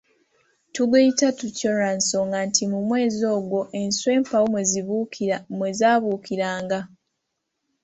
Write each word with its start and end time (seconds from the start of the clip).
Tuguyita 0.73 1.27
tutyo 1.39 1.69
lwa 1.77 1.91
nsonga 1.97 2.37
nti 2.47 2.63
mu 2.71 2.79
mwezi 2.87 3.21
ogwo 3.35 3.59
enswa 3.81 4.09
empawu 4.17 4.47
mwe 5.57 5.69
zaabuukiranga. 5.79 6.79